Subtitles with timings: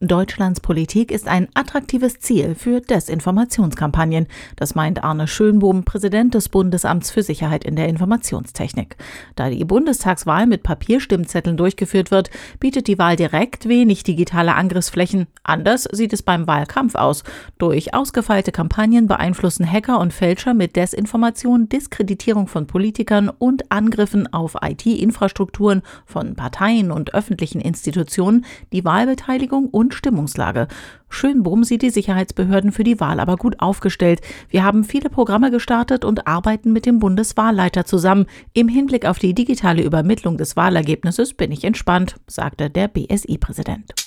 [0.00, 4.26] Deutschlands Politik ist ein attraktives Ziel für Desinformationskampagnen.
[4.56, 8.96] Das meint Arne Schönbohm, Präsident des Bundesamts für Sicherheit in der Informationstechnik.
[9.36, 12.30] Da die Bundestagswahl mit Papierstimmzetteln durchgeführt wird,
[12.60, 15.28] bietet die Wahl direkt wenig digitale Angriffsflächen.
[15.42, 17.24] Anders sieht es beim Wahlkampf aus.
[17.56, 24.56] Durch ausgefeilte Kampagnen beeinflussen Hacker und Fälscher mit Desinformation, Diskreditierung von Politikern und Angriffen auf
[24.60, 30.66] IT-Infrastrukturen von Parteien und öffentlichen Institutionen die Wahlbeteiligung und Stimmungslage.
[31.08, 34.20] Schönbohm sieht die Sicherheitsbehörden für die Wahl aber gut aufgestellt.
[34.48, 38.26] Wir haben viele Programme gestartet und arbeiten mit dem Bundeswahlleiter zusammen.
[38.52, 44.05] Im Hinblick auf die digitale Übermittlung des Wahlergebnisses bin ich entspannt, sagte der BSI-Präsident.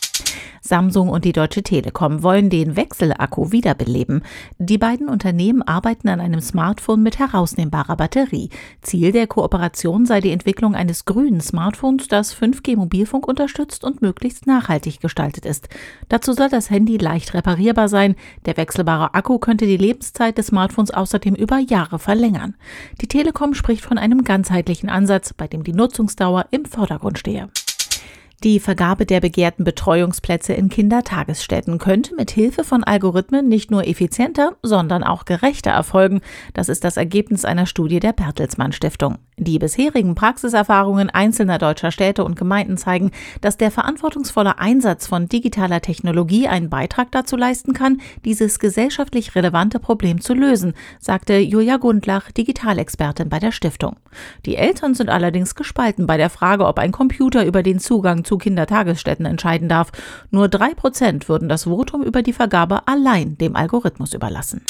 [0.61, 4.23] Samsung und die Deutsche Telekom wollen den Wechselakku wiederbeleben.
[4.57, 8.49] Die beiden Unternehmen arbeiten an einem Smartphone mit herausnehmbarer Batterie.
[8.81, 14.99] Ziel der Kooperation sei die Entwicklung eines grünen Smartphones, das 5G-Mobilfunk unterstützt und möglichst nachhaltig
[14.99, 15.69] gestaltet ist.
[16.09, 18.15] Dazu soll das Handy leicht reparierbar sein.
[18.45, 22.55] Der wechselbare Akku könnte die Lebenszeit des Smartphones außerdem über Jahre verlängern.
[23.01, 27.49] Die Telekom spricht von einem ganzheitlichen Ansatz, bei dem die Nutzungsdauer im Vordergrund stehe.
[28.43, 34.53] Die Vergabe der begehrten Betreuungsplätze in Kindertagesstätten könnte mit Hilfe von Algorithmen nicht nur effizienter,
[34.63, 36.21] sondern auch gerechter erfolgen.
[36.53, 39.17] Das ist das Ergebnis einer Studie der Bertelsmann Stiftung.
[39.37, 45.81] Die bisherigen Praxiserfahrungen einzelner deutscher Städte und Gemeinden zeigen, dass der verantwortungsvolle Einsatz von digitaler
[45.81, 52.31] Technologie einen Beitrag dazu leisten kann, dieses gesellschaftlich relevante Problem zu lösen, sagte Julia Gundlach,
[52.31, 53.97] Digitalexpertin bei der Stiftung.
[54.45, 58.37] Die Eltern sind allerdings gespalten bei der Frage, ob ein Computer über den Zugang zu
[58.37, 59.91] Kindertagesstätten entscheiden darf.
[60.29, 64.61] Nur drei Prozent würden das Votum über die Vergabe allein dem Algorithmus überlassen.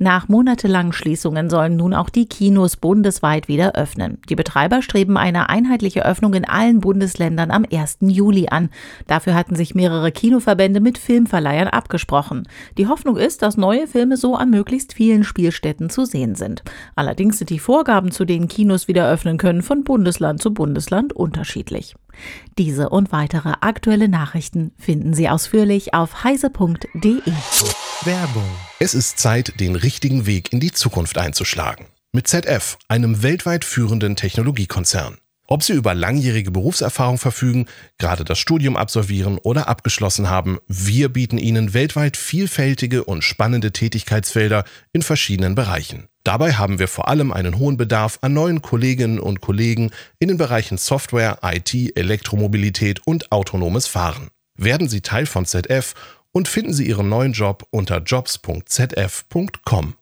[0.00, 4.18] Nach monatelangen Schließungen sollen nun auch die Kinos bundesweit wieder öffnen.
[4.28, 7.98] Die Betreiber streben eine einheitliche Öffnung in allen Bundesländern am 1.
[8.02, 8.70] Juli an.
[9.08, 12.46] Dafür hatten sich mehrere Kinoverbände mit Filmverleihern abgesprochen.
[12.78, 16.62] Die Hoffnung ist, dass neue Filme so an möglichst vielen Spielstätten zu sehen sind.
[16.94, 21.96] Allerdings sind die Vorgaben, zu denen Kinos wieder öffnen können, von Bundesland zu Bundesland unterschiedlich.
[22.58, 27.32] Diese und weitere aktuelle Nachrichten finden Sie ausführlich auf heise.de.
[28.04, 28.50] Werbung.
[28.80, 31.86] Es ist Zeit, den richtigen Weg in die Zukunft einzuschlagen.
[32.12, 35.18] Mit ZF, einem weltweit führenden Technologiekonzern.
[35.50, 41.38] Ob Sie über langjährige Berufserfahrung verfügen, gerade das Studium absolvieren oder abgeschlossen haben, wir bieten
[41.38, 46.08] Ihnen weltweit vielfältige und spannende Tätigkeitsfelder in verschiedenen Bereichen.
[46.28, 50.36] Dabei haben wir vor allem einen hohen Bedarf an neuen Kolleginnen und Kollegen in den
[50.36, 54.28] Bereichen Software, IT, Elektromobilität und autonomes Fahren.
[54.54, 55.94] Werden Sie Teil von ZF
[56.30, 59.94] und finden Sie Ihren neuen Job unter jobs.zf.com.